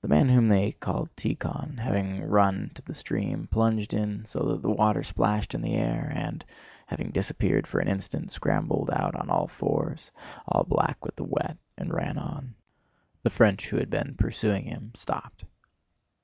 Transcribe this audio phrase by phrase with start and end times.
[0.00, 4.62] The man whom they called Tíkhon, having run to the stream, plunged in so that
[4.62, 6.44] the water splashed in the air, and,
[6.88, 10.10] having disappeared for an instant, scrambled out on all fours,
[10.48, 12.56] all black with the wet, and ran on.
[13.22, 15.44] The French who had been pursuing him stopped.